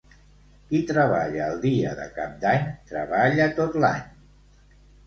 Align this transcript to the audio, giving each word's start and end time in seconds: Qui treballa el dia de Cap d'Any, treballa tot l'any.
Qui 0.71 0.79
treballa 0.91 1.45
el 1.53 1.61
dia 1.67 1.93
de 2.01 2.09
Cap 2.17 2.35
d'Any, 2.47 2.67
treballa 2.95 3.51
tot 3.63 3.79
l'any. 3.87 4.07